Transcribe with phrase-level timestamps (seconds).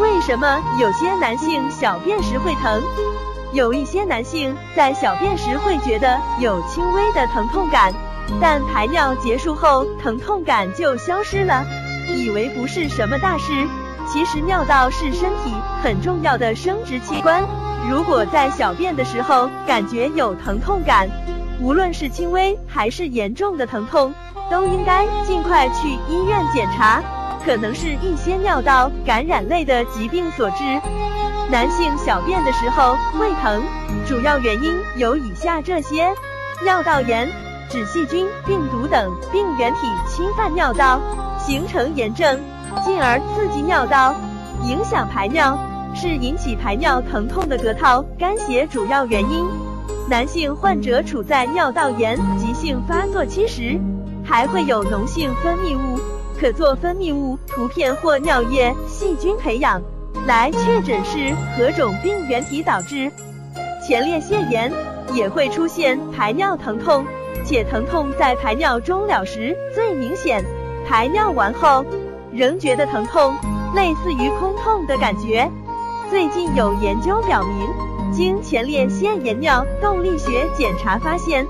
[0.00, 2.82] 为什么有些男性小便时会疼？
[3.52, 7.92] 有一些男性在小便时会觉得有轻微的疼痛感，
[8.40, 11.64] 但排尿结束后疼痛感就消失了，
[12.08, 13.66] 以为不是什么大事。
[14.12, 17.44] 其实尿道是身体很重要的生殖器官，
[17.88, 21.08] 如果在小便的时候感觉有疼痛感，
[21.60, 24.12] 无论是轻微还是严重的疼痛，
[24.50, 27.00] 都应该尽快去医院检查。
[27.44, 30.80] 可能是一些尿道感染类的疾病所致。
[31.50, 33.62] 男性小便的时候会疼，
[34.06, 36.12] 主要原因有以下这些：
[36.64, 37.28] 尿道炎
[37.68, 40.98] 指细菌、病毒等病原体侵犯尿道，
[41.38, 42.40] 形成炎症，
[42.82, 44.14] 进而刺激尿道，
[44.62, 45.58] 影响排尿，
[45.94, 49.46] 是引起排尿疼痛的隔套干血主要原因。
[50.08, 53.78] 男性患者处在尿道炎急性发作期时，
[54.24, 56.13] 还会有脓性分泌物。
[56.38, 59.80] 可做分泌物图片或尿液细菌培养，
[60.26, 63.10] 来确诊是何种病原体导致。
[63.86, 64.72] 前列腺炎
[65.12, 67.04] 也会出现排尿疼痛，
[67.44, 70.44] 且疼痛在排尿终了时最明显，
[70.88, 71.84] 排尿完后
[72.32, 73.34] 仍觉得疼痛，
[73.74, 75.50] 类似于空痛的感觉。
[76.10, 81.46] 最近有研究表明，经前列腺炎尿动力学检查发现。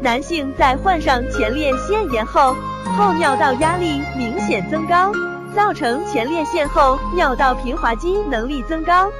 [0.00, 2.54] 男性在患上前列腺炎后，
[2.96, 5.12] 后尿道压力明显增高，
[5.56, 9.10] 造成前列腺后尿道平滑肌能力增高，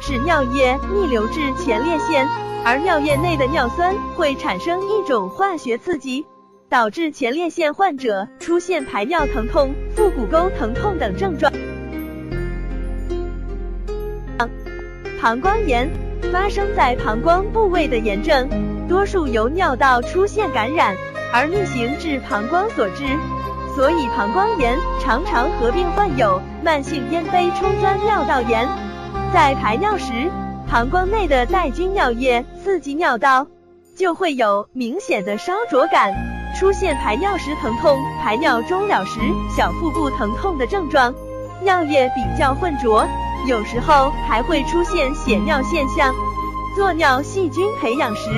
[0.00, 2.24] 使尿液逆流至前列腺，
[2.64, 6.24] 而尿液内的尿酸会产生一种化学刺激，
[6.68, 11.52] 导致前列腺患者出现排尿疼痛、腹股沟疼痛等症状。
[15.20, 15.90] 膀胱炎
[16.32, 18.48] 发生在膀胱部位的炎症。
[18.88, 20.96] 多数由尿道出现感染
[21.32, 23.04] 而逆行至膀胱所致，
[23.76, 28.66] 所以膀胱炎常常合并患有慢性咽杯冲钻尿道炎。
[29.32, 30.30] 在排尿时，
[30.66, 33.46] 膀胱内的带菌尿液刺激尿道，
[33.94, 36.14] 就会有明显的烧灼感，
[36.58, 39.20] 出现排尿时疼痛、排尿终了时
[39.54, 41.14] 小腹部疼痛的症状。
[41.62, 43.06] 尿液比较浑浊，
[43.46, 46.14] 有时候还会出现血尿现象。
[46.74, 48.30] 做尿细菌培养时。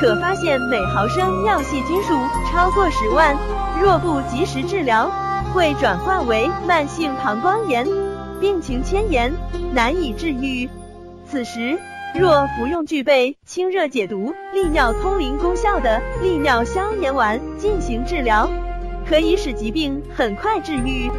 [0.00, 2.14] 可发现每毫升尿细菌数
[2.50, 3.36] 超过十万，
[3.80, 5.10] 若不及时治疗，
[5.52, 7.84] 会转化为慢性膀胱炎，
[8.40, 9.34] 病情迁延，
[9.72, 10.70] 难以治愈。
[11.28, 11.76] 此时，
[12.14, 18.48] 若服用具备清热解毒、利尿通淋功效的利尿消炎丸进行治疗，
[19.08, 21.10] 可以使疾病很快治愈。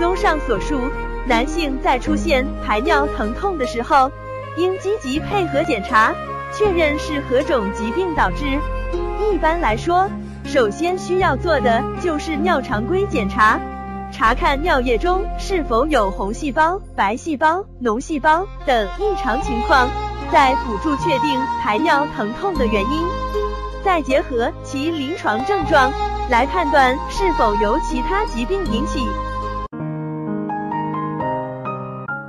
[0.00, 0.80] 综上所述，
[1.26, 4.10] 男性在出现排尿疼痛的时候，
[4.56, 6.12] 应积极配合检查。
[6.58, 8.58] 确认是何种疾病导致。
[9.32, 10.08] 一般来说，
[10.44, 13.60] 首先需要做的就是尿常规检查，
[14.12, 19.88] 查看尿液中是否有红细胞、白细胞、脓细胞等异常情况，
[20.32, 23.02] 再辅助确定排尿疼痛的原因，
[23.84, 25.92] 再结合其临床症状
[26.30, 29.06] 来判断是否由其他疾病引起。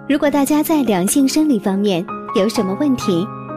[0.10, 2.06] 如果大家在两性生理方面
[2.36, 3.28] 有什么问题，